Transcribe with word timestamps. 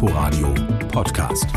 Inforadio 0.00 0.54
Podcast. 0.92 1.48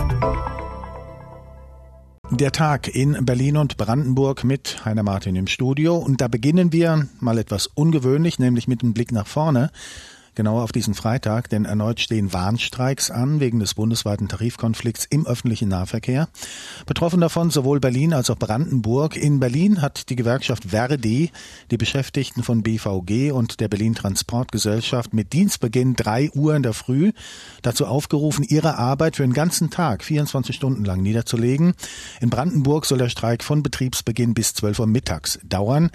Der 2.32 2.52
Tag 2.52 2.88
in 2.88 3.24
Berlin 3.24 3.56
und 3.56 3.78
Brandenburg 3.78 4.44
mit 4.44 4.84
Heiner 4.84 5.04
Martin 5.04 5.36
im 5.36 5.46
Studio. 5.46 5.96
Und 5.98 6.22
da 6.22 6.28
beginnen 6.28 6.74
wir 6.74 7.08
mal 7.20 7.38
etwas 7.38 7.68
ungewöhnlich, 7.68 8.40
nämlich 8.40 8.68
mit 8.68 8.82
einem 8.82 8.96
Blick 8.96 9.12
nach 9.12 9.28
vorne 9.28 9.70
genauer 10.36 10.64
auf 10.64 10.72
diesen 10.72 10.94
Freitag, 10.94 11.50
denn 11.50 11.66
erneut 11.66 12.00
stehen 12.00 12.34
Warnstreiks 12.34 13.12
an 13.12 13.40
wegen 13.40 13.60
des 13.60 13.74
bundesweiten 13.74 14.28
Tarifkonflikts 14.28 15.06
im 15.06 15.28
öffentlichen 15.28 15.70
Nahverkehr. 15.70 16.30
Betroffen 16.86 17.22
davon 17.22 17.50
sowohl 17.50 17.80
Berlin 17.80 18.14
als 18.14 18.30
auch 18.30 18.38
Brandenburg. 18.38 19.16
In 19.16 19.40
Berlin 19.40 19.82
hat 19.82 20.10
die 20.10 20.16
Gewerkschaft 20.16 20.66
Verdi 20.70 21.32
die 21.70 21.78
Beschäftigten 21.78 22.44
von 22.44 22.64
BVG 22.64 23.32
und 23.32 23.60
der 23.60 23.68
Berlin 23.68 23.96
Transportgesellschaft 23.96 25.14
mit 25.14 25.34
Dienstbeginn 25.34 25.96
drei 25.96 26.30
Uhr 26.32 26.56
in 26.56 26.64
der 26.64 26.74
Früh 26.74 27.12
dazu 27.62 27.86
aufgerufen, 27.86 28.46
ihre 28.48 28.78
Arbeit 28.78 29.18
für 29.18 29.24
den 29.24 29.34
ganzen 29.34 29.70
Tag 29.70 30.04
24 30.04 30.56
Stunden 30.56 30.86
lang 30.86 31.02
niederzulegen. 31.02 31.74
In 32.20 32.30
Brandenburg 32.30 32.86
soll 32.86 32.98
der 32.98 33.10
Streik 33.10 33.44
von 33.44 33.64
Betriebsbeginn 33.64 34.34
bis 34.34 34.54
12 34.54 34.80
Uhr 34.80 34.88
mittags 34.88 35.40
dauern. 35.44 35.92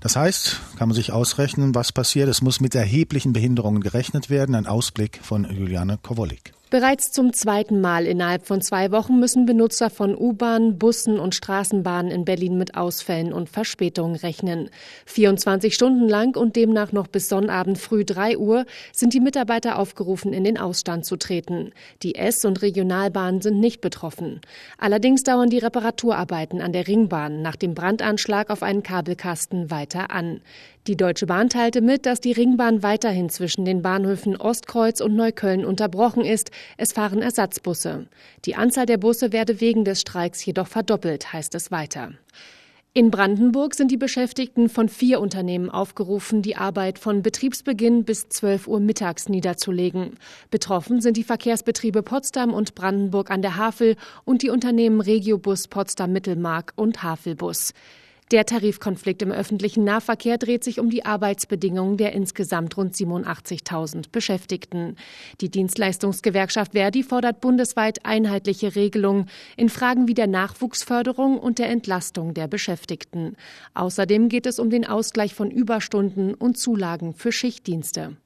Das 0.00 0.16
heißt, 0.16 0.60
kann 0.76 0.88
man 0.88 0.94
sich 0.94 1.12
ausrechnen, 1.12 1.74
was 1.74 1.92
passiert. 1.92 2.28
Es 2.28 2.40
muss 2.40 2.60
mit 2.60 2.74
erheblichen 2.74 3.32
Behinderungen 3.32 3.82
gerechnet 3.82 4.30
werden. 4.30 4.54
Ein 4.54 4.66
Ausblick 4.66 5.20
von 5.22 5.44
Juliane 5.44 5.98
Kowolik. 6.02 6.54
Bereits 6.70 7.10
zum 7.10 7.32
zweiten 7.32 7.80
Mal 7.80 8.06
innerhalb 8.06 8.46
von 8.46 8.60
zwei 8.60 8.92
Wochen 8.92 9.18
müssen 9.18 9.44
Benutzer 9.44 9.90
von 9.90 10.16
U-Bahn, 10.16 10.78
Bussen 10.78 11.18
und 11.18 11.34
Straßenbahnen 11.34 12.12
in 12.12 12.24
Berlin 12.24 12.58
mit 12.58 12.76
Ausfällen 12.76 13.32
und 13.32 13.48
Verspätungen 13.48 14.14
rechnen. 14.14 14.70
24 15.06 15.74
Stunden 15.74 16.08
lang 16.08 16.36
und 16.36 16.54
demnach 16.54 16.92
noch 16.92 17.08
bis 17.08 17.28
Sonnabend 17.28 17.76
früh 17.76 18.04
3 18.04 18.38
Uhr 18.38 18.66
sind 18.92 19.14
die 19.14 19.20
Mitarbeiter 19.20 19.80
aufgerufen, 19.80 20.32
in 20.32 20.44
den 20.44 20.58
Ausstand 20.58 21.04
zu 21.04 21.16
treten. 21.16 21.72
Die 22.04 22.14
S- 22.14 22.44
und 22.44 22.62
Regionalbahnen 22.62 23.40
sind 23.40 23.58
nicht 23.58 23.80
betroffen. 23.80 24.40
Allerdings 24.78 25.24
dauern 25.24 25.50
die 25.50 25.58
Reparaturarbeiten 25.58 26.60
an 26.60 26.72
der 26.72 26.86
Ringbahn 26.86 27.42
nach 27.42 27.56
dem 27.56 27.74
Brandanschlag 27.74 28.48
auf 28.48 28.62
einen 28.62 28.84
Kabelkasten 28.84 29.72
weiter 29.72 30.12
an. 30.12 30.40
Die 30.86 30.96
Deutsche 30.96 31.26
Bahn 31.26 31.50
teilte 31.50 31.82
mit, 31.82 32.06
dass 32.06 32.20
die 32.20 32.32
Ringbahn 32.32 32.82
weiterhin 32.82 33.28
zwischen 33.28 33.66
den 33.66 33.82
Bahnhöfen 33.82 34.36
Ostkreuz 34.36 35.02
und 35.02 35.14
Neukölln 35.14 35.66
unterbrochen 35.66 36.24
ist. 36.24 36.50
Es 36.78 36.94
fahren 36.94 37.20
Ersatzbusse. 37.20 38.06
Die 38.46 38.54
Anzahl 38.54 38.86
der 38.86 38.96
Busse 38.96 39.30
werde 39.30 39.60
wegen 39.60 39.84
des 39.84 40.00
Streiks 40.00 40.44
jedoch 40.44 40.68
verdoppelt, 40.68 41.34
heißt 41.34 41.54
es 41.54 41.70
weiter. 41.70 42.12
In 42.94 43.10
Brandenburg 43.10 43.74
sind 43.74 43.90
die 43.90 43.98
Beschäftigten 43.98 44.70
von 44.70 44.88
vier 44.88 45.20
Unternehmen 45.20 45.68
aufgerufen, 45.68 46.40
die 46.40 46.56
Arbeit 46.56 46.98
von 46.98 47.22
Betriebsbeginn 47.22 48.04
bis 48.04 48.30
12 48.30 48.66
Uhr 48.66 48.80
mittags 48.80 49.28
niederzulegen. 49.28 50.14
Betroffen 50.50 51.02
sind 51.02 51.18
die 51.18 51.24
Verkehrsbetriebe 51.24 52.02
Potsdam 52.02 52.54
und 52.54 52.74
Brandenburg 52.74 53.30
an 53.30 53.42
der 53.42 53.56
Havel 53.56 53.96
und 54.24 54.42
die 54.42 54.50
Unternehmen 54.50 55.02
Regiobus 55.02 55.68
Potsdam 55.68 56.12
Mittelmark 56.12 56.72
und 56.74 57.02
Havelbus. 57.02 57.74
Der 58.30 58.46
Tarifkonflikt 58.46 59.22
im 59.22 59.32
öffentlichen 59.32 59.82
Nahverkehr 59.82 60.38
dreht 60.38 60.62
sich 60.62 60.78
um 60.78 60.88
die 60.88 61.04
Arbeitsbedingungen 61.04 61.96
der 61.96 62.12
insgesamt 62.12 62.76
rund 62.76 62.94
87.000 62.94 64.10
Beschäftigten. 64.12 64.94
Die 65.40 65.48
Dienstleistungsgewerkschaft 65.48 66.72
Verdi 66.72 67.02
fordert 67.02 67.40
bundesweit 67.40 68.06
einheitliche 68.06 68.76
Regelungen 68.76 69.28
in 69.56 69.68
Fragen 69.68 70.06
wie 70.06 70.14
der 70.14 70.28
Nachwuchsförderung 70.28 71.38
und 71.38 71.58
der 71.58 71.70
Entlastung 71.70 72.32
der 72.32 72.46
Beschäftigten. 72.46 73.34
Außerdem 73.74 74.28
geht 74.28 74.46
es 74.46 74.60
um 74.60 74.70
den 74.70 74.86
Ausgleich 74.86 75.34
von 75.34 75.50
Überstunden 75.50 76.34
und 76.34 76.56
Zulagen 76.56 77.14
für 77.14 77.32
Schichtdienste. 77.32 78.16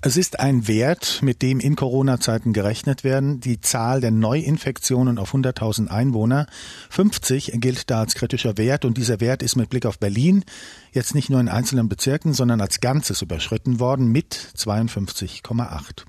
Es 0.00 0.16
ist 0.16 0.38
ein 0.38 0.68
Wert, 0.68 1.18
mit 1.22 1.42
dem 1.42 1.58
in 1.58 1.74
Corona-Zeiten 1.74 2.52
gerechnet 2.52 3.02
werden. 3.02 3.40
Die 3.40 3.60
Zahl 3.60 4.00
der 4.00 4.12
Neuinfektionen 4.12 5.18
auf 5.18 5.34
100.000 5.34 5.88
Einwohner. 5.88 6.46
50 6.90 7.54
gilt 7.56 7.90
da 7.90 7.98
als 7.98 8.14
kritischer 8.14 8.56
Wert 8.58 8.84
und 8.84 8.96
dieser 8.96 9.18
Wert 9.18 9.42
ist 9.42 9.56
mit 9.56 9.70
Blick 9.70 9.86
auf 9.86 9.98
Berlin 9.98 10.44
jetzt 10.92 11.16
nicht 11.16 11.30
nur 11.30 11.40
in 11.40 11.48
einzelnen 11.48 11.88
Bezirken, 11.88 12.32
sondern 12.32 12.60
als 12.60 12.78
Ganzes 12.78 13.22
überschritten 13.22 13.80
worden 13.80 14.06
mit 14.06 14.36
52,8. 14.56 16.04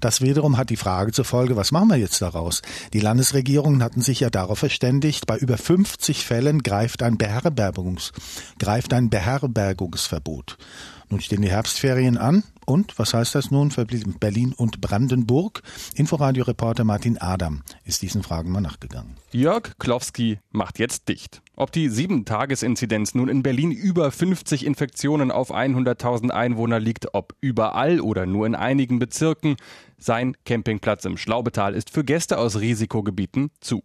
Das 0.00 0.20
wiederum 0.20 0.56
hat 0.56 0.70
die 0.70 0.76
Frage 0.76 1.10
zur 1.10 1.24
Folge, 1.24 1.56
was 1.56 1.72
machen 1.72 1.88
wir 1.88 1.96
jetzt 1.96 2.22
daraus? 2.22 2.62
Die 2.92 3.00
Landesregierungen 3.00 3.82
hatten 3.82 4.02
sich 4.02 4.20
ja 4.20 4.30
darauf 4.30 4.60
verständigt, 4.60 5.26
bei 5.26 5.36
über 5.36 5.58
50 5.58 6.24
Fällen 6.24 6.62
greift 6.62 7.02
ein 7.02 7.18
Beherbergungs, 7.18 8.12
greift 8.60 8.92
ein 8.92 9.10
Beherbergungsverbot. 9.10 10.58
Nun 11.12 11.20
stehen 11.20 11.42
die 11.42 11.50
Herbstferien 11.50 12.16
an. 12.16 12.42
Und 12.64 12.98
was 12.98 13.12
heißt 13.12 13.34
das 13.34 13.50
nun 13.50 13.70
für 13.70 13.84
Berlin 13.84 14.54
und 14.56 14.80
Brandenburg? 14.80 15.62
Inforadio-Reporter 15.94 16.84
Martin 16.84 17.18
Adam 17.18 17.62
ist 17.84 18.00
diesen 18.00 18.22
Fragen 18.22 18.50
mal 18.50 18.62
nachgegangen. 18.62 19.18
Jörg 19.30 19.76
Klowski 19.78 20.38
macht 20.52 20.78
jetzt 20.78 21.10
dicht. 21.10 21.42
Ob 21.54 21.70
die 21.70 21.90
7-Tages-Inzidenz 21.90 23.14
nun 23.14 23.28
in 23.28 23.42
Berlin 23.42 23.72
über 23.72 24.10
50 24.10 24.64
Infektionen 24.64 25.30
auf 25.30 25.54
100.000 25.54 26.30
Einwohner 26.30 26.80
liegt, 26.80 27.14
ob 27.14 27.34
überall 27.42 28.00
oder 28.00 28.24
nur 28.24 28.46
in 28.46 28.54
einigen 28.54 28.98
Bezirken, 28.98 29.56
sein 29.98 30.34
Campingplatz 30.46 31.04
im 31.04 31.18
Schlaubetal 31.18 31.74
ist 31.74 31.90
für 31.90 32.04
Gäste 32.04 32.38
aus 32.38 32.58
Risikogebieten 32.58 33.50
zu. 33.60 33.82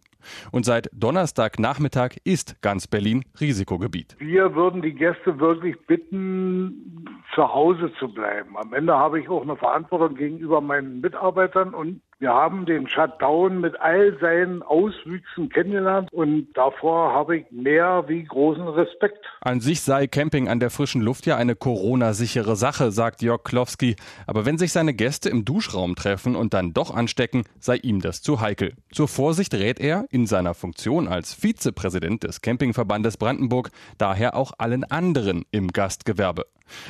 Und 0.50 0.64
seit 0.64 0.88
Donnerstagnachmittag 0.94 2.16
ist 2.24 2.60
ganz 2.62 2.86
Berlin 2.86 3.24
Risikogebiet. 3.38 4.16
Wir 4.18 4.54
würden 4.54 4.80
die 4.80 4.94
Gäste 4.94 5.38
wirklich 5.38 5.76
bitten, 5.86 7.04
zu 7.34 7.52
Hause 7.52 7.92
zu 7.98 8.08
bleiben. 8.08 8.56
Am 8.56 8.72
Ende 8.72 8.94
habe 8.96 9.20
ich 9.20 9.28
auch 9.28 9.42
eine 9.42 9.56
Verantwortung 9.56 10.16
gegenüber 10.16 10.62
meinen 10.62 11.00
Mitarbeitern 11.00 11.74
und 11.74 12.00
wir 12.20 12.30
haben 12.30 12.66
den 12.66 12.88
Shutdown 12.88 13.60
mit 13.60 13.80
all 13.80 14.18
seinen 14.20 14.62
Auswüchsen 14.62 15.48
kennengelernt 15.50 16.12
und 16.12 16.48
davor 16.54 17.12
habe 17.12 17.38
ich 17.38 17.50
mehr 17.52 18.04
wie 18.08 18.24
großen 18.24 18.66
Respekt. 18.66 19.24
An 19.40 19.60
sich 19.60 19.82
sei 19.82 20.08
Camping 20.08 20.48
an 20.48 20.58
der 20.58 20.70
frischen 20.70 21.00
Luft 21.00 21.26
ja 21.26 21.36
eine 21.36 21.54
Corona-sichere 21.54 22.56
Sache, 22.56 22.90
sagt 22.90 23.22
Jörg 23.22 23.44
Klowski. 23.44 23.94
Aber 24.26 24.44
wenn 24.44 24.58
sich 24.58 24.72
seine 24.72 24.94
Gäste 24.94 25.28
im 25.28 25.44
Duschraum 25.44 25.94
treffen 25.94 26.34
und 26.34 26.54
dann 26.54 26.72
doch 26.72 26.92
anstecken, 26.92 27.44
sei 27.60 27.76
ihm 27.76 28.00
das 28.00 28.20
zu 28.20 28.40
heikel. 28.40 28.74
Zur 28.90 29.06
Vorsicht 29.06 29.54
rät 29.54 29.78
er 29.78 30.06
in 30.10 30.26
seiner 30.26 30.54
Funktion 30.54 31.06
als 31.06 31.34
Vizepräsident 31.34 32.24
des 32.24 32.40
Campingverbandes 32.40 33.16
Brandenburg 33.16 33.70
daher 33.96 34.34
auch 34.34 34.52
allen 34.58 34.82
anderen 34.82 35.44
im 35.52 35.68
Gastgewerbe. 35.68 36.46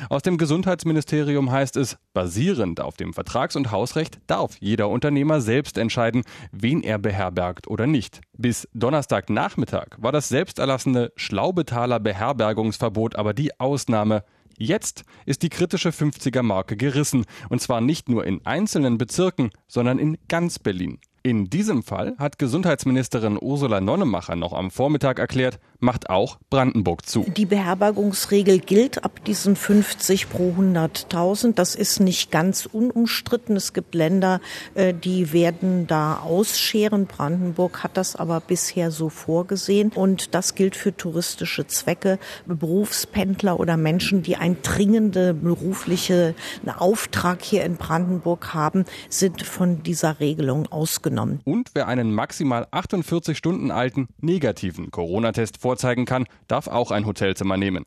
Aus 0.09 0.21
dem 0.21 0.37
Gesundheitsministerium 0.37 1.51
heißt 1.51 1.77
es, 1.77 1.97
basierend 2.13 2.81
auf 2.81 2.97
dem 2.97 3.13
Vertrags- 3.13 3.55
und 3.55 3.71
Hausrecht 3.71 4.19
darf 4.27 4.57
jeder 4.59 4.89
Unternehmer 4.89 5.41
selbst 5.41 5.77
entscheiden, 5.77 6.23
wen 6.51 6.81
er 6.81 6.97
beherbergt 6.97 7.67
oder 7.67 7.87
nicht. 7.87 8.21
Bis 8.37 8.67
Donnerstagnachmittag 8.73 9.97
war 9.97 10.11
das 10.11 10.29
selbsterlassene 10.29 11.11
Schlaubetaler 11.15 11.99
Beherbergungsverbot 11.99 13.15
aber 13.15 13.33
die 13.33 13.59
Ausnahme. 13.59 14.23
Jetzt 14.57 15.03
ist 15.25 15.41
die 15.43 15.49
kritische 15.49 15.89
50er 15.89 16.43
Marke 16.43 16.75
gerissen, 16.75 17.25
und 17.47 17.61
zwar 17.61 17.79
nicht 17.79 18.09
nur 18.09 18.25
in 18.25 18.45
einzelnen 18.45 18.97
Bezirken, 18.97 19.51
sondern 19.67 19.99
in 19.99 20.17
ganz 20.27 20.59
Berlin. 20.59 20.99
In 21.29 21.47
diesem 21.47 21.83
Fall 21.83 22.15
hat 22.17 22.39
Gesundheitsministerin 22.39 23.37
Ursula 23.39 23.81
Nonnemacher 23.81 24.35
noch 24.35 24.51
am 24.51 24.71
Vormittag 24.71 25.19
erklärt, 25.19 25.59
macht 25.79 26.09
auch 26.09 26.39
Brandenburg 26.49 27.05
zu. 27.05 27.23
Die 27.37 27.45
Beherbergungsregel 27.45 28.57
gilt 28.57 29.03
ab 29.03 29.23
diesen 29.25 29.55
50 29.55 30.27
pro 30.31 30.55
100.000. 30.57 31.53
Das 31.53 31.75
ist 31.75 31.99
nicht 31.99 32.31
ganz 32.31 32.65
unumstritten. 32.65 33.55
Es 33.55 33.73
gibt 33.73 33.93
Länder, 33.93 34.41
äh, 34.73 34.91
die 34.91 35.31
werden 35.31 35.85
da 35.85 36.17
ausscheren. 36.17 37.05
Brandenburg 37.05 37.83
hat 37.83 37.95
das 37.95 38.15
aber 38.15 38.39
bisher 38.39 38.89
so 38.89 39.09
vorgesehen. 39.09 39.91
Und 39.93 40.33
das 40.33 40.55
gilt 40.55 40.75
für 40.75 40.97
touristische 40.97 41.67
Zwecke. 41.67 42.17
Berufspendler 42.47 43.59
oder 43.59 43.77
Menschen, 43.77 44.23
die 44.23 44.35
ein 44.35 44.57
dringende 44.63 45.35
berufliche 45.35 46.33
Auftrag 46.79 47.43
hier 47.43 47.63
in 47.65 47.77
Brandenburg 47.77 48.55
haben, 48.55 48.85
sind 49.09 49.43
von 49.43 49.83
dieser 49.83 50.19
Regelung 50.19 50.65
ausgenommen. 50.71 51.18
Und 51.45 51.71
wer 51.73 51.87
einen 51.87 52.13
maximal 52.13 52.67
48 52.71 53.37
Stunden 53.37 53.71
alten 53.71 54.07
negativen 54.19 54.91
Corona-Test 54.91 55.61
vorzeigen 55.61 56.05
kann, 56.05 56.25
darf 56.47 56.67
auch 56.67 56.91
ein 56.91 57.05
Hotelzimmer 57.05 57.57
nehmen. 57.57 57.85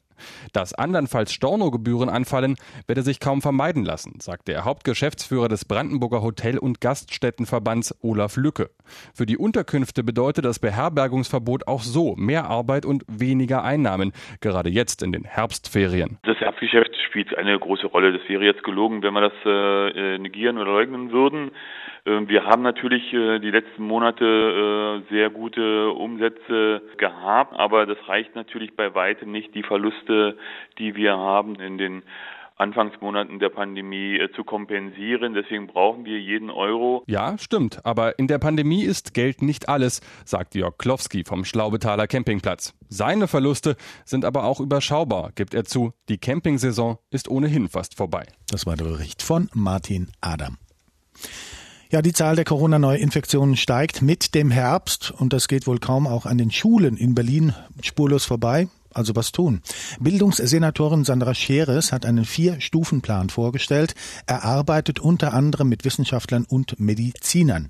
Dass 0.52 0.74
andernfalls 0.74 1.32
Stornogebühren 1.32 2.08
anfallen, 2.08 2.56
werde 2.86 3.02
sich 3.02 3.20
kaum 3.20 3.42
vermeiden 3.42 3.84
lassen, 3.84 4.20
sagt 4.20 4.48
der 4.48 4.64
Hauptgeschäftsführer 4.64 5.48
des 5.48 5.64
Brandenburger 5.64 6.22
Hotel- 6.22 6.58
und 6.58 6.80
Gaststättenverbands 6.80 7.94
Olaf 8.02 8.36
Lücke. 8.36 8.70
Für 9.14 9.26
die 9.26 9.36
Unterkünfte 9.36 10.04
bedeutet 10.04 10.44
das 10.44 10.58
Beherbergungsverbot 10.58 11.66
auch 11.66 11.82
so 11.82 12.14
mehr 12.16 12.48
Arbeit 12.48 12.86
und 12.86 13.04
weniger 13.08 13.64
Einnahmen, 13.64 14.12
gerade 14.40 14.70
jetzt 14.70 15.02
in 15.02 15.12
den 15.12 15.24
Herbstferien. 15.24 16.18
Das 16.22 16.36
Herbstgeschäft 16.38 16.91
spielt 17.12 17.36
eine 17.36 17.58
große 17.58 17.88
Rolle. 17.88 18.10
Das 18.18 18.26
wäre 18.26 18.42
jetzt 18.42 18.64
gelogen, 18.64 19.02
wenn 19.02 19.12
wir 19.12 19.20
das 19.20 19.32
äh, 19.44 20.16
negieren 20.16 20.56
oder 20.56 20.72
leugnen 20.72 21.12
würden. 21.12 21.50
Ähm, 22.06 22.26
wir 22.30 22.46
haben 22.46 22.62
natürlich 22.62 23.12
äh, 23.12 23.38
die 23.38 23.50
letzten 23.50 23.86
Monate 23.86 24.24
äh, 24.24 25.12
sehr 25.12 25.28
gute 25.28 25.90
Umsätze 25.90 26.80
gehabt, 26.96 27.52
aber 27.54 27.84
das 27.84 27.98
reicht 28.08 28.34
natürlich 28.34 28.74
bei 28.76 28.94
weitem 28.94 29.30
nicht 29.30 29.54
die 29.54 29.62
Verluste, 29.62 30.38
die 30.78 30.96
wir 30.96 31.18
haben 31.18 31.56
in 31.56 31.76
den 31.76 32.02
Anfangsmonaten 32.56 33.38
der 33.38 33.48
Pandemie 33.48 34.18
äh, 34.18 34.30
zu 34.34 34.44
kompensieren. 34.44 35.34
Deswegen 35.34 35.66
brauchen 35.66 36.04
wir 36.04 36.20
jeden 36.20 36.50
Euro. 36.50 37.02
Ja, 37.06 37.36
stimmt. 37.38 37.84
Aber 37.84 38.18
in 38.18 38.26
der 38.28 38.38
Pandemie 38.38 38.84
ist 38.84 39.14
Geld 39.14 39.42
nicht 39.42 39.68
alles, 39.68 40.00
sagt 40.24 40.54
Jörg 40.54 40.78
Klowski 40.78 41.24
vom 41.24 41.44
Schlaubetaler 41.44 42.06
Campingplatz. 42.06 42.74
Seine 42.88 43.28
Verluste 43.28 43.76
sind 44.04 44.24
aber 44.24 44.44
auch 44.44 44.60
überschaubar, 44.60 45.32
gibt 45.34 45.54
er 45.54 45.64
zu. 45.64 45.92
Die 46.08 46.18
Campingsaison 46.18 46.98
ist 47.10 47.28
ohnehin 47.28 47.68
fast 47.68 47.96
vorbei. 47.96 48.26
Das 48.50 48.66
war 48.66 48.76
der 48.76 48.84
Bericht 48.84 49.22
von 49.22 49.48
Martin 49.54 50.08
Adam. 50.20 50.58
Ja, 51.92 52.00
die 52.00 52.14
Zahl 52.14 52.36
der 52.36 52.46
Corona-Neuinfektionen 52.46 53.54
steigt 53.54 54.00
mit 54.00 54.34
dem 54.34 54.50
Herbst 54.50 55.10
und 55.10 55.34
das 55.34 55.46
geht 55.46 55.66
wohl 55.66 55.78
kaum 55.78 56.06
auch 56.06 56.24
an 56.24 56.38
den 56.38 56.50
Schulen 56.50 56.96
in 56.96 57.14
Berlin 57.14 57.54
spurlos 57.82 58.24
vorbei. 58.24 58.68
Also 58.94 59.16
was 59.16 59.32
tun? 59.32 59.62
Bildungssenatorin 60.00 61.04
Sandra 61.04 61.34
Scheres 61.34 61.92
hat 61.92 62.06
einen 62.06 62.24
Vier-Stufen-Plan 62.24 63.30
vorgestellt, 63.30 63.94
erarbeitet 64.26 65.00
unter 65.00 65.34
anderem 65.34 65.68
mit 65.68 65.84
Wissenschaftlern 65.84 66.44
und 66.44 66.78
Medizinern. 66.80 67.68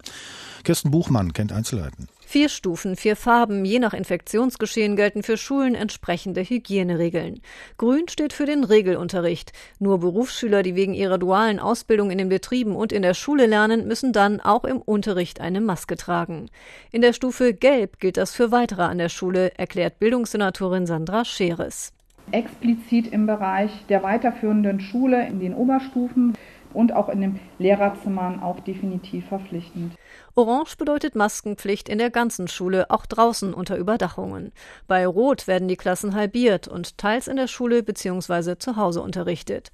Kirsten 0.64 0.90
Buchmann 0.90 1.32
kennt 1.32 1.52
Einzelheiten. 1.52 2.08
Vier 2.32 2.48
Stufen, 2.48 2.96
vier 2.96 3.14
Farben, 3.14 3.64
je 3.64 3.78
nach 3.78 3.92
Infektionsgeschehen 3.92 4.96
gelten 4.96 5.22
für 5.22 5.36
Schulen 5.36 5.74
entsprechende 5.74 6.42
Hygieneregeln. 6.42 7.40
Grün 7.76 8.08
steht 8.08 8.32
für 8.32 8.46
den 8.46 8.64
Regelunterricht. 8.64 9.52
Nur 9.78 10.00
Berufsschüler, 10.00 10.62
die 10.62 10.74
wegen 10.74 10.94
ihrer 10.94 11.18
dualen 11.18 11.58
Ausbildung 11.58 12.10
in 12.10 12.16
den 12.16 12.30
Betrieben 12.30 12.74
und 12.74 12.90
in 12.90 13.02
der 13.02 13.12
Schule 13.12 13.44
lernen, 13.44 13.86
müssen 13.86 14.14
dann 14.14 14.40
auch 14.40 14.64
im 14.64 14.80
Unterricht 14.80 15.42
eine 15.42 15.60
Maske 15.60 15.96
tragen. 15.96 16.48
In 16.90 17.02
der 17.02 17.12
Stufe 17.12 17.52
Gelb 17.52 18.00
gilt 18.00 18.16
das 18.16 18.34
für 18.34 18.50
weitere 18.50 18.82
an 18.82 18.96
der 18.96 19.10
Schule, 19.10 19.52
erklärt 19.58 19.98
Bildungssenatorin 19.98 20.86
Sandra 20.86 21.26
Scheres. 21.26 21.92
Explizit 22.30 23.12
im 23.12 23.26
Bereich 23.26 23.70
der 23.88 24.02
weiterführenden 24.02 24.80
Schule 24.80 25.26
in 25.26 25.40
den 25.40 25.54
Oberstufen 25.54 26.34
und 26.72 26.92
auch 26.92 27.08
in 27.08 27.20
den 27.20 27.40
Lehrerzimmern 27.58 28.42
auch 28.42 28.60
definitiv 28.60 29.26
verpflichtend. 29.28 29.94
Orange 30.34 30.76
bedeutet 30.78 31.14
Maskenpflicht 31.14 31.88
in 31.88 31.98
der 31.98 32.10
ganzen 32.10 32.48
Schule, 32.48 32.90
auch 32.90 33.04
draußen 33.04 33.52
unter 33.52 33.76
Überdachungen. 33.76 34.52
Bei 34.86 35.06
Rot 35.06 35.46
werden 35.46 35.68
die 35.68 35.76
Klassen 35.76 36.14
halbiert 36.14 36.68
und 36.68 36.96
teils 36.96 37.28
in 37.28 37.36
der 37.36 37.48
Schule 37.48 37.82
bzw. 37.82 38.56
zu 38.56 38.76
Hause 38.76 39.02
unterrichtet. 39.02 39.72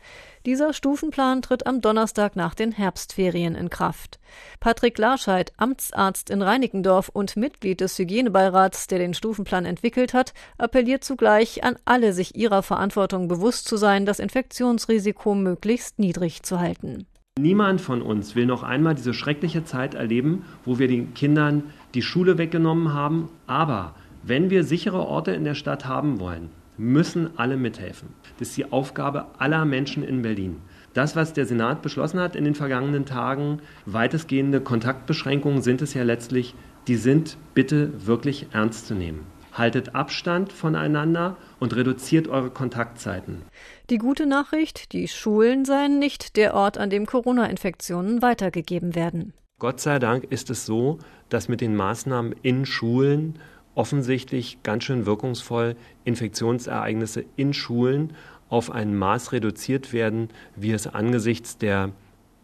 Dieser 0.48 0.72
Stufenplan 0.72 1.42
tritt 1.42 1.66
am 1.66 1.82
Donnerstag 1.82 2.34
nach 2.34 2.54
den 2.54 2.72
Herbstferien 2.72 3.54
in 3.54 3.68
Kraft. 3.68 4.18
Patrick 4.60 4.96
Larscheid, 4.96 5.52
Amtsarzt 5.58 6.30
in 6.30 6.40
Reinickendorf 6.40 7.10
und 7.10 7.36
Mitglied 7.36 7.82
des 7.82 7.98
Hygienebeirats, 7.98 8.86
der 8.86 8.98
den 8.98 9.12
Stufenplan 9.12 9.66
entwickelt 9.66 10.14
hat, 10.14 10.32
appelliert 10.56 11.04
zugleich 11.04 11.64
an 11.64 11.76
alle, 11.84 12.14
sich 12.14 12.34
ihrer 12.34 12.62
Verantwortung 12.62 13.28
bewusst 13.28 13.68
zu 13.68 13.76
sein, 13.76 14.06
das 14.06 14.20
Infektionsrisiko 14.20 15.34
möglichst 15.34 15.98
niedrig 15.98 16.42
zu 16.42 16.58
halten. 16.58 17.06
Niemand 17.38 17.82
von 17.82 18.00
uns 18.00 18.34
will 18.34 18.46
noch 18.46 18.62
einmal 18.62 18.94
diese 18.94 19.12
schreckliche 19.12 19.64
Zeit 19.64 19.92
erleben, 19.92 20.46
wo 20.64 20.78
wir 20.78 20.88
den 20.88 21.12
Kindern 21.12 21.64
die 21.92 22.00
Schule 22.00 22.38
weggenommen 22.38 22.94
haben. 22.94 23.28
Aber 23.46 23.96
wenn 24.22 24.48
wir 24.48 24.64
sichere 24.64 25.06
Orte 25.06 25.32
in 25.32 25.44
der 25.44 25.54
Stadt 25.54 25.84
haben 25.84 26.20
wollen, 26.20 26.48
müssen 26.78 27.36
alle 27.36 27.56
mithelfen. 27.56 28.08
Das 28.38 28.48
ist 28.48 28.56
die 28.56 28.72
Aufgabe 28.72 29.26
aller 29.38 29.64
Menschen 29.64 30.02
in 30.02 30.22
Berlin. 30.22 30.62
Das, 30.94 31.16
was 31.16 31.32
der 31.32 31.44
Senat 31.44 31.82
beschlossen 31.82 32.20
hat 32.20 32.34
in 32.34 32.44
den 32.44 32.54
vergangenen 32.54 33.04
Tagen, 33.04 33.60
weitestgehende 33.84 34.60
Kontaktbeschränkungen 34.60 35.62
sind 35.62 35.82
es 35.82 35.94
ja 35.94 36.02
letztlich, 36.02 36.54
die 36.86 36.96
sind 36.96 37.36
bitte 37.54 38.06
wirklich 38.06 38.46
ernst 38.52 38.86
zu 38.86 38.94
nehmen. 38.94 39.26
Haltet 39.52 39.94
Abstand 39.94 40.52
voneinander 40.52 41.36
und 41.58 41.74
reduziert 41.74 42.28
eure 42.28 42.50
Kontaktzeiten. 42.50 43.42
Die 43.90 43.98
gute 43.98 44.26
Nachricht, 44.26 44.92
die 44.92 45.08
Schulen 45.08 45.64
seien 45.64 45.98
nicht 45.98 46.36
der 46.36 46.54
Ort, 46.54 46.78
an 46.78 46.90
dem 46.90 47.06
Corona-Infektionen 47.06 48.22
weitergegeben 48.22 48.94
werden. 48.94 49.34
Gott 49.58 49.80
sei 49.80 49.98
Dank 49.98 50.24
ist 50.30 50.50
es 50.50 50.64
so, 50.64 50.98
dass 51.28 51.48
mit 51.48 51.60
den 51.60 51.74
Maßnahmen 51.74 52.34
in 52.42 52.64
Schulen 52.64 53.40
offensichtlich 53.78 54.58
ganz 54.64 54.84
schön 54.84 55.06
wirkungsvoll 55.06 55.76
Infektionsereignisse 56.04 57.24
in 57.36 57.54
Schulen 57.54 58.12
auf 58.48 58.72
ein 58.72 58.96
Maß 58.96 59.30
reduziert 59.32 59.92
werden, 59.92 60.30
wie 60.56 60.72
es 60.72 60.88
angesichts 60.88 61.58
der 61.58 61.92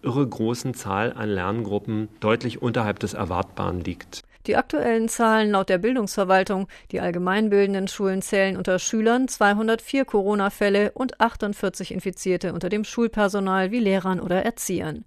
irre 0.02 0.26
großen 0.26 0.74
Zahl 0.74 1.12
an 1.12 1.28
Lerngruppen 1.28 2.08
deutlich 2.20 2.62
unterhalb 2.62 3.00
des 3.00 3.14
Erwartbaren 3.14 3.80
liegt. 3.80 4.22
Die 4.46 4.56
aktuellen 4.56 5.08
Zahlen 5.08 5.52
laut 5.52 5.70
der 5.70 5.78
Bildungsverwaltung, 5.78 6.68
die 6.92 7.00
allgemeinbildenden 7.00 7.88
Schulen 7.88 8.20
zählen 8.20 8.58
unter 8.58 8.78
Schülern 8.78 9.26
204 9.26 10.04
Corona-Fälle 10.04 10.92
und 10.92 11.18
48 11.18 11.92
Infizierte 11.92 12.52
unter 12.52 12.68
dem 12.68 12.84
Schulpersonal 12.84 13.70
wie 13.70 13.80
Lehrern 13.80 14.20
oder 14.20 14.44
Erziehern. 14.44 15.06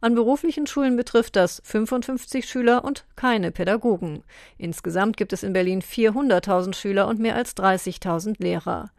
An 0.00 0.14
beruflichen 0.14 0.66
Schulen 0.66 0.96
betrifft 0.96 1.36
das 1.36 1.60
55 1.64 2.48
Schüler 2.48 2.82
und 2.82 3.04
keine 3.14 3.50
Pädagogen. 3.50 4.22
Insgesamt 4.56 5.18
gibt 5.18 5.34
es 5.34 5.42
in 5.42 5.52
Berlin 5.52 5.82
400.000 5.82 6.74
Schüler 6.74 7.08
und 7.08 7.20
mehr 7.20 7.34
als 7.34 7.56
30.000 7.56 8.36
Lehrer. 8.38 8.90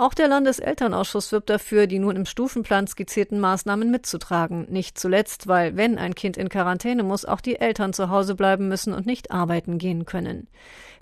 Auch 0.00 0.14
der 0.14 0.28
Landeselternausschuss 0.28 1.30
wirbt 1.30 1.50
dafür, 1.50 1.86
die 1.86 1.98
nun 1.98 2.16
im 2.16 2.24
Stufenplan 2.24 2.86
skizzierten 2.86 3.38
Maßnahmen 3.38 3.90
mitzutragen. 3.90 4.66
Nicht 4.70 4.98
zuletzt, 4.98 5.46
weil, 5.46 5.76
wenn 5.76 5.98
ein 5.98 6.14
Kind 6.14 6.38
in 6.38 6.48
Quarantäne 6.48 7.02
muss, 7.02 7.26
auch 7.26 7.42
die 7.42 7.56
Eltern 7.56 7.92
zu 7.92 8.08
Hause 8.08 8.34
bleiben 8.34 8.66
müssen 8.66 8.94
und 8.94 9.04
nicht 9.04 9.30
arbeiten 9.30 9.76
gehen 9.76 10.06
können. 10.06 10.48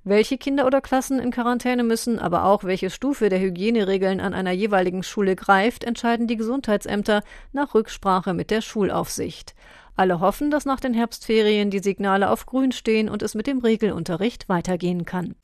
Welche 0.03 0.37
Kinder 0.37 0.65
oder 0.65 0.81
Klassen 0.81 1.17
in 1.17 1.31
Quarantäne 1.31 1.85
müssen, 1.85 2.19
aber 2.19 2.43
auch 2.43 2.65
welche 2.65 2.89
Stufe 2.89 3.29
der 3.29 3.39
Hygieneregeln 3.39 4.19
an 4.19 4.33
einer 4.33 4.51
jeweiligen 4.51 5.03
Schule 5.03 5.37
greift, 5.37 5.85
entscheiden 5.85 6.27
die 6.27 6.35
Gesundheitsämter 6.35 7.23
nach 7.53 7.73
Rücksprache 7.73 8.33
mit 8.33 8.51
der 8.51 8.59
Schulaufsicht. 8.59 9.55
Alle 9.95 10.19
hoffen, 10.19 10.51
dass 10.51 10.65
nach 10.65 10.81
den 10.81 10.93
Herbstferien 10.93 11.69
die 11.69 11.79
Signale 11.79 12.29
auf 12.29 12.45
Grün 12.45 12.73
stehen 12.73 13.07
und 13.07 13.23
es 13.23 13.33
mit 13.33 13.47
dem 13.47 13.59
Regelunterricht 13.59 14.49
weitergehen 14.49 15.05
kann. 15.05 15.35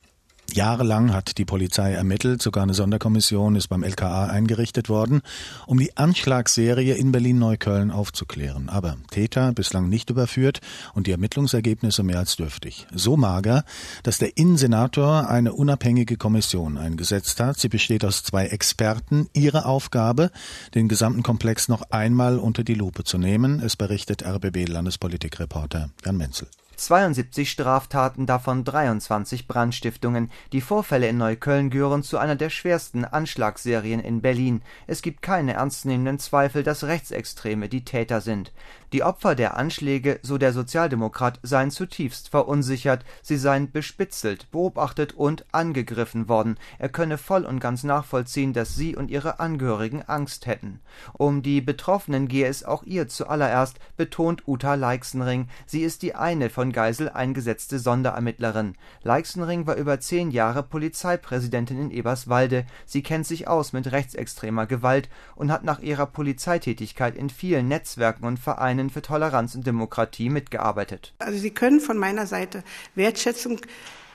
Jahrelang 0.52 1.12
hat 1.12 1.38
die 1.38 1.44
Polizei 1.44 1.92
ermittelt, 1.92 2.40
sogar 2.40 2.62
eine 2.62 2.74
Sonderkommission 2.74 3.56
ist 3.56 3.68
beim 3.68 3.82
LKA 3.82 4.26
eingerichtet 4.26 4.88
worden, 4.88 5.22
um 5.66 5.78
die 5.78 5.96
Anschlagsserie 5.96 6.94
in 6.94 7.12
Berlin-Neukölln 7.12 7.90
aufzuklären. 7.90 8.68
Aber 8.68 8.96
Täter 9.10 9.52
bislang 9.52 9.88
nicht 9.88 10.10
überführt 10.10 10.60
und 10.94 11.06
die 11.06 11.10
Ermittlungsergebnisse 11.10 12.02
mehr 12.02 12.18
als 12.18 12.36
dürftig. 12.36 12.86
So 12.94 13.16
mager, 13.16 13.64
dass 14.02 14.18
der 14.18 14.36
Innensenator 14.36 15.28
eine 15.28 15.52
unabhängige 15.52 16.16
Kommission 16.16 16.78
eingesetzt 16.78 17.40
hat. 17.40 17.58
Sie 17.58 17.68
besteht 17.68 18.04
aus 18.04 18.22
zwei 18.22 18.46
Experten. 18.46 19.28
Ihre 19.32 19.66
Aufgabe, 19.66 20.30
den 20.74 20.88
gesamten 20.88 21.22
Komplex 21.22 21.68
noch 21.68 21.82
einmal 21.90 22.38
unter 22.38 22.64
die 22.64 22.74
Lupe 22.74 23.04
zu 23.04 23.18
nehmen. 23.18 23.60
Es 23.60 23.76
berichtet 23.76 24.24
RBB-Landespolitikreporter 24.24 25.90
Jan 26.04 26.16
Menzel. 26.16 26.48
72 26.76 27.50
Straftaten, 27.50 28.26
davon 28.26 28.62
23 28.62 29.48
Brandstiftungen. 29.48 30.30
Die 30.52 30.60
Vorfälle 30.60 31.08
in 31.08 31.16
Neukölln 31.16 31.70
gehören 31.70 32.02
zu 32.02 32.18
einer 32.18 32.36
der 32.36 32.50
schwersten 32.50 33.04
Anschlagsserien 33.04 34.00
in 34.00 34.20
Berlin. 34.20 34.62
Es 34.86 35.02
gibt 35.02 35.22
keine 35.22 35.54
ernstnehmenden 35.54 36.18
Zweifel, 36.18 36.62
dass 36.62 36.84
Rechtsextreme 36.84 37.68
die 37.68 37.84
Täter 37.84 38.20
sind. 38.20 38.52
Die 38.92 39.02
Opfer 39.02 39.34
der 39.34 39.56
Anschläge, 39.56 40.20
so 40.22 40.38
der 40.38 40.52
Sozialdemokrat, 40.52 41.40
seien 41.42 41.72
zutiefst 41.72 42.28
verunsichert, 42.28 43.04
sie 43.20 43.36
seien 43.36 43.72
bespitzelt, 43.72 44.50
beobachtet 44.52 45.12
und 45.12 45.44
angegriffen 45.52 46.28
worden. 46.28 46.56
Er 46.78 46.88
könne 46.88 47.18
voll 47.18 47.44
und 47.44 47.58
ganz 47.58 47.82
nachvollziehen, 47.82 48.52
dass 48.52 48.76
sie 48.76 48.94
und 48.94 49.10
ihre 49.10 49.40
Angehörigen 49.40 50.02
Angst 50.02 50.46
hätten. 50.46 50.80
Um 51.14 51.42
die 51.42 51.60
Betroffenen 51.60 52.28
gehe 52.28 52.46
es 52.46 52.62
auch 52.62 52.84
ihr 52.84 53.08
zuallererst, 53.08 53.78
betont 53.96 54.46
Uta 54.46 54.74
Leixenring. 54.74 55.48
Sie 55.66 55.82
ist 55.82 56.02
die 56.02 56.14
eine 56.14 56.48
von 56.48 56.65
Geisel 56.72 57.08
eingesetzte 57.08 57.78
Sonderermittlerin. 57.78 58.74
Leixenring 59.02 59.66
war 59.66 59.76
über 59.76 60.00
zehn 60.00 60.30
Jahre 60.30 60.62
Polizeipräsidentin 60.62 61.80
in 61.80 61.90
Eberswalde. 61.90 62.66
Sie 62.84 63.02
kennt 63.02 63.26
sich 63.26 63.48
aus 63.48 63.72
mit 63.72 63.90
rechtsextremer 63.90 64.66
Gewalt 64.66 65.08
und 65.34 65.50
hat 65.50 65.64
nach 65.64 65.80
ihrer 65.80 66.06
Polizeitätigkeit 66.06 67.16
in 67.16 67.30
vielen 67.30 67.68
Netzwerken 67.68 68.24
und 68.24 68.38
Vereinen 68.38 68.66
Vereinen 68.76 68.90
für 68.90 69.02
Toleranz 69.02 69.54
und 69.54 69.66
Demokratie 69.66 70.28
mitgearbeitet. 70.28 71.14
Also 71.18 71.38
Sie 71.38 71.50
können 71.50 71.80
von 71.80 71.98
meiner 71.98 72.26
Seite 72.26 72.62
Wertschätzung 72.94 73.60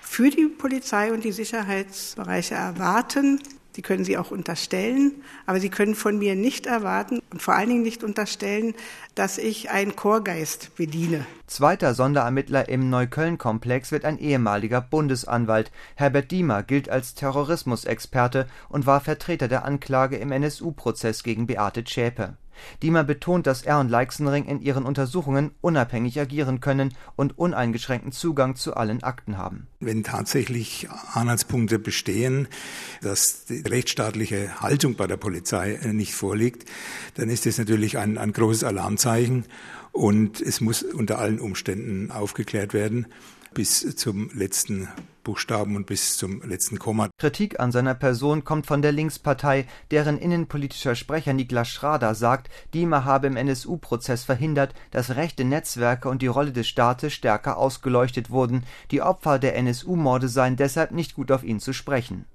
für 0.02 0.30
die 0.30 0.48
Polizei 0.48 1.12
und 1.12 1.24
die 1.24 1.32
Sicherheitsbereiche 1.32 2.56
erwarten. 2.56 3.42
Sie 3.74 3.82
können 3.82 4.04
sie 4.04 4.18
auch 4.18 4.32
unterstellen, 4.32 5.24
aber 5.46 5.60
Sie 5.60 5.70
können 5.70 5.96
von 5.96 6.18
mir 6.18 6.36
nicht 6.36 6.66
erwarten 6.66 7.22
und 7.32 7.42
vor 7.42 7.56
allen 7.56 7.70
Dingen 7.70 7.84
nicht 7.84 8.04
unterstellen, 8.04 8.74
dass 9.16 9.38
ich 9.38 9.70
einen 9.70 9.96
Chorgeist 9.96 10.76
bediene. 10.76 11.26
Zweiter 11.48 11.94
Sonderermittler 11.94 12.68
im 12.70 12.90
Neukölln-Komplex 12.90 13.92
wird 13.92 14.06
ein 14.06 14.20
ehemaliger 14.20 14.82
Bundesanwalt. 14.82 15.72
Herbert 15.96 16.32
Diemer 16.32 16.64
gilt 16.64 16.90
als 16.90 17.14
Terrorismusexperte 17.16 18.48
und 18.70 18.86
war 18.86 19.00
Vertreter 19.00 19.48
der 19.48 19.64
Anklage 19.66 20.18
im 20.18 20.32
NSU-Prozess 20.32 21.24
gegen 21.24 21.48
Beate 21.48 21.84
Zschäpe. 21.84 22.38
Diemer 22.82 23.04
betont, 23.04 23.48
dass 23.48 23.62
er 23.64 23.80
und 23.80 23.90
Leixenring 23.90 24.46
in 24.46 24.62
ihren 24.62 24.86
Untersuchungen 24.86 25.52
unabhängig 25.62 26.20
agieren 26.20 26.60
können 26.60 26.94
und 27.16 27.38
uneingeschränkten 27.38 28.12
Zugang 28.12 28.56
zu 28.56 28.76
allen 28.76 29.04
Akten 29.04 29.38
haben. 29.38 29.68
Wenn 29.80 30.04
tatsächlich 30.04 30.88
Anhaltspunkte 31.14 31.80
bestehen, 31.80 32.48
dass 33.02 33.46
die 33.46 33.62
rechtsstaatliche 33.62 34.62
Haltung 34.62 34.96
bei 34.96 35.08
der 35.08 35.18
Polizei 35.18 35.80
nicht 35.92 36.14
vorliegt, 36.14 36.70
dann 37.16 37.30
ist 37.30 37.46
das 37.46 37.58
natürlich 37.58 37.98
ein, 37.98 38.18
ein 38.18 38.34
großes 38.34 38.64
Alarmzeichen 38.64 39.46
und 39.92 40.42
es 40.42 40.62
muss 40.62 40.84
unter 40.84 41.20
allen 41.20 41.40
Umständen 41.40 42.12
aufgeklärt 42.12 42.74
werden 42.74 43.08
bis 43.54 43.96
zum 43.96 44.30
letzten 44.34 44.88
Buchstaben 45.24 45.76
und 45.76 45.86
bis 45.86 46.18
zum 46.18 46.42
letzten 46.42 46.80
Komma. 46.80 47.10
Kritik 47.18 47.60
an 47.60 47.72
seiner 47.72 47.94
Person 47.94 48.44
kommt 48.44 48.66
von 48.66 48.82
der 48.82 48.92
Linkspartei, 48.92 49.68
deren 49.92 50.18
innenpolitischer 50.18 50.96
Sprecher 50.96 51.34
Niklas 51.34 51.70
Schrader 51.70 52.16
sagt, 52.16 52.50
Diemer 52.74 53.06
habe 53.06 53.28
im 53.28 53.36
NSU-Prozess 53.36 54.24
verhindert, 54.24 54.74
dass 54.90 55.16
rechte 55.16 55.44
Netzwerke 55.44 56.10
und 56.10 56.22
die 56.22 56.28
Rolle 56.28 56.52
des 56.52 56.68
Staates 56.68 57.14
stärker 57.14 57.58
ausgeleuchtet 57.58 58.30
wurden. 58.30 58.64
Die 58.90 59.02
Opfer 59.02 59.38
der 59.38 59.56
NSU-Morde 59.58 60.28
seien 60.28 60.56
deshalb 60.56 60.92
nicht 60.92 61.14
gut 61.14 61.32
auf 61.32 61.44
ihn 61.44 61.60
zu 61.60 61.74
sprechen. 61.74 62.26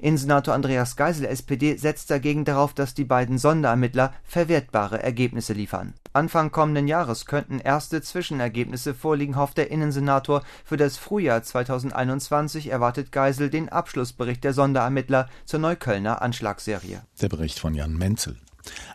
Innensenator 0.00 0.54
Andreas 0.54 0.96
Geisel 0.96 1.26
SPD 1.26 1.76
setzt 1.76 2.10
dagegen 2.10 2.44
darauf, 2.44 2.74
dass 2.74 2.94
die 2.94 3.04
beiden 3.04 3.38
Sonderermittler 3.38 4.12
verwertbare 4.24 5.02
Ergebnisse 5.02 5.52
liefern. 5.52 5.94
Anfang 6.12 6.52
kommenden 6.52 6.86
Jahres 6.86 7.26
könnten 7.26 7.58
erste 7.58 8.00
Zwischenergebnisse 8.00 8.94
vorliegen, 8.94 9.36
hofft 9.36 9.58
der 9.58 9.70
Innensenator. 9.70 10.42
Für 10.64 10.76
das 10.76 10.96
Frühjahr 10.96 11.42
2021 11.42 12.70
erwartet 12.70 13.10
Geisel 13.10 13.50
den 13.50 13.68
Abschlussbericht 13.68 14.44
der 14.44 14.52
Sonderermittler 14.52 15.28
zur 15.44 15.60
Neuköllner 15.60 16.22
Anschlagsserie. 16.22 17.02
Der 17.20 17.28
Bericht 17.28 17.58
von 17.58 17.74
Jan 17.74 17.96
Menzel. 17.96 18.36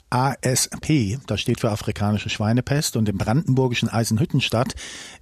ASP, 0.09 1.19
das 1.27 1.39
steht 1.41 1.59
für 1.59 1.69
afrikanische 1.69 2.29
Schweinepest, 2.29 2.97
und 2.97 3.07
im 3.09 3.17
brandenburgischen 3.17 3.89
Eisenhüttenstadt 3.89 4.73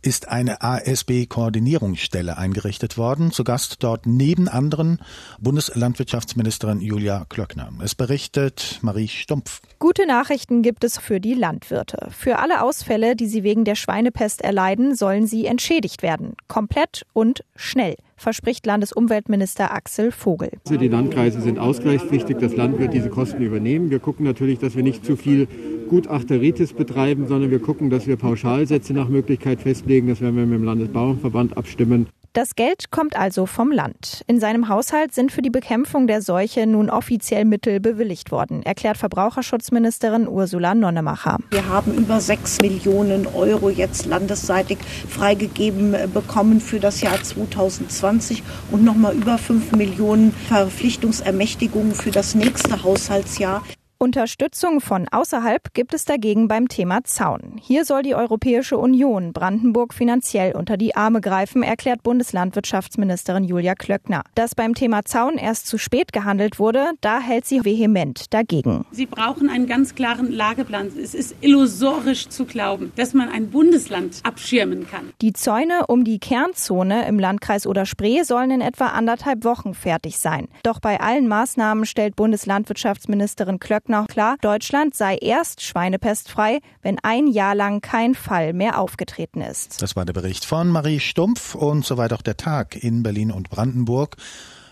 ist 0.02 0.30
eine 0.30 0.62
ASB-Koordinierungsstelle 0.62 2.38
eingerichtet 2.38 2.98
worden. 2.98 3.32
Zu 3.32 3.44
Gast 3.44 3.78
dort 3.84 4.06
neben 4.06 4.48
anderen 4.48 5.00
Bundeslandwirtschaftsministerin 5.40 6.80
Julia 6.80 7.26
Klöckner. 7.28 7.70
Es 7.84 7.96
berichtet 7.96 8.80
Marie 8.82 9.10
Stumpf. 9.10 9.62
Gute 9.80 10.08
Nachrichten 10.08 10.62
gibt 10.62 10.84
es 10.84 10.98
für 10.98 11.20
die 11.20 11.34
Landwirte. 11.34 12.10
Für 12.12 12.40
alle 12.40 12.64
Ausfälle, 12.64 13.16
die 13.16 13.28
sie 13.28 13.44
wegen 13.44 13.66
der 13.66 13.76
Schweinepest 13.76 14.42
erleiden, 14.42 14.96
sollen 14.96 15.28
sie 15.28 15.46
entschädigt 15.46 16.02
werden. 16.02 16.36
Komplett 16.48 17.06
und 17.14 17.44
schnell 17.56 17.96
verspricht 18.18 18.66
Landesumweltminister 18.66 19.74
Axel 19.74 20.12
Vogel. 20.12 20.50
Also 20.66 20.78
die 20.78 20.88
Landkreise 20.88 21.40
sind 21.40 21.60
ausgleichspflichtig, 21.60 22.38
das 22.40 22.56
Land 22.56 22.80
wird 22.80 22.94
diese 22.94 23.10
Kosten 23.10 23.42
übernehmen. 23.42 23.90
Wir 23.90 24.00
gucken 24.00 24.26
natürlich, 24.26 24.60
dass 24.60 24.76
wir 24.76 24.84
nicht 24.84 25.06
zu 25.06 25.16
viel 25.16 25.48
Gutachteritis 25.88 26.74
betreiben, 26.74 27.28
sondern 27.28 27.52
wir 27.52 27.60
gucken, 27.60 27.90
dass 27.90 28.08
wir 28.08 28.18
Pauschalsätze 28.18 28.94
nach 28.94 29.08
Möglichkeit 29.08 29.62
festlegen. 29.62 30.08
Das 30.08 30.20
werden 30.20 30.36
wir 30.36 30.46
mit 30.46 30.60
dem 30.60 30.66
Landesbauernverband 30.66 31.56
abstimmen. 31.56 32.08
Das 32.34 32.56
Geld 32.56 32.92
kommt 32.92 33.16
also 33.18 33.46
vom 33.46 33.72
Land. 33.72 34.24
In 34.28 34.40
seinem 34.40 34.70
Haushalt 34.70 35.14
sind 35.14 35.32
für 35.32 35.42
die 35.42 35.50
Bekämpfung 35.50 36.06
der 36.08 36.22
Seuche 36.22 36.68
nun 36.68 36.90
offiziell 36.90 37.46
Mittel 37.46 37.80
bewilligt 37.80 38.32
worden, 38.32 38.62
erklärt 38.64 38.98
Verbraucherschutzministerin 38.98 40.28
Ursula 40.28 40.76
Nonnemacher. 40.76 41.38
Wir 41.50 41.68
haben 41.68 41.94
über 41.96 42.22
sechs 42.22 42.60
Millionen 42.62 43.26
Euro 43.28 43.70
jetzt 43.70 44.06
landesseitig 44.06 44.78
freigegeben 45.10 45.94
äh, 45.94 46.08
bekommen 46.12 46.62
für 46.62 46.80
das 46.80 47.02
Jahr 47.02 47.22
2020 47.22 48.44
und 48.72 48.84
nochmal 48.84 49.16
über 49.16 49.38
fünf 49.38 49.72
Millionen 49.72 50.32
Verpflichtungsermächtigungen 50.32 51.94
für 51.94 52.12
das 52.12 52.36
nächste 52.36 52.84
Haushaltsjahr. 52.84 53.64
Unterstützung 54.00 54.80
von 54.80 55.08
außerhalb 55.08 55.74
gibt 55.74 55.96
es 55.96 56.06
dagegen 56.06 56.48
beim 56.48 56.68
Thema 56.68 57.04
Zaun. 57.04 57.60
Hier 57.60 57.84
soll 57.84 58.04
die 58.04 58.14
Europäische 58.14 58.78
Union 58.78 59.34
Brandenburg 59.34 59.92
finanziell 59.92 60.56
unter 60.56 60.78
die 60.78 60.96
Arme 60.96 61.20
greifen, 61.20 61.64
erklärt 61.64 62.04
Bundeslandwirtschaftsministerin 62.04 63.44
Julia 63.44 63.74
Klöckner. 63.74 64.22
Dass 64.36 64.54
beim 64.54 64.76
Thema 64.76 65.04
Zaun 65.04 65.40
erst 65.40 65.66
zu 65.66 65.80
spät 65.80 66.14
gehandelt 66.14 66.60
wurde, 66.60 66.92
da 67.02 67.20
hält 67.20 67.48
sie 67.48 67.66
vehement 67.66 68.32
dagegen. 68.36 68.86
Sie 68.92 69.08
brauchen 69.08 69.50
einen 69.50 69.66
ganz 69.66 69.96
klaren 69.96 70.32
Lageplan. 70.32 70.92
Es 70.96 71.16
ist 71.16 71.36
illusorisch 71.42 72.30
zu 72.30 72.46
glauben, 72.46 72.92
dass 72.98 73.16
man 73.16 73.30
ein 73.30 73.50
Bundesland 73.50 74.20
abschirmen 74.22 74.88
kann. 74.88 75.10
Die 75.22 75.34
Zäune 75.34 75.88
um 75.88 76.04
die 76.04 76.20
Kernzone 76.20 77.08
im 77.08 77.18
Landkreis 77.18 77.66
Oder-Spree 77.66 78.22
sollen 78.22 78.52
in 78.52 78.62
etwa 78.62 78.90
anderthalb 78.90 79.44
Wochen 79.44 79.74
fertig 79.74 80.20
sein. 80.20 80.50
Doch 80.62 80.80
bei 80.80 81.00
allen 81.00 81.28
Maßnahmen 81.28 81.88
stellt 81.88 82.16
Bundeslandwirtschaftsministerin 82.16 83.58
Klöckner 83.58 83.87
noch 83.90 84.08
klar, 84.08 84.38
Deutschland 84.42 84.96
sei 84.96 85.16
erst 85.16 85.62
schweinepestfrei, 85.62 86.60
wenn 86.82 86.98
ein 87.04 87.28
Jahr 87.28 87.56
lang 87.56 87.82
kein 87.82 88.16
Fall 88.16 88.54
mehr 88.54 88.80
aufgetreten 88.80 89.42
ist. 89.42 89.82
Das 89.82 89.96
war 89.96 90.06
der 90.06 90.14
Bericht 90.14 90.46
von 90.46 90.70
Marie 90.70 91.00
Stumpf 91.00 91.56
und 91.56 91.86
soweit 91.86 92.14
auch 92.14 92.22
der 92.22 92.38
Tag 92.38 92.82
in 92.82 93.04
Berlin 93.04 93.32
und 93.32 93.50
Brandenburg 93.50 94.18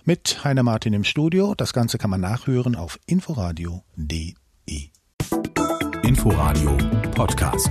mit 0.03 0.43
Heiner 0.43 0.63
Martin 0.63 0.93
im 0.93 1.03
Studio. 1.03 1.55
Das 1.55 1.73
Ganze 1.73 1.97
kann 1.97 2.09
man 2.09 2.21
nachhören 2.21 2.75
auf 2.75 2.99
inforadio.de. 3.07 4.35
Inforadio 6.03 6.77
Podcast. 7.15 7.69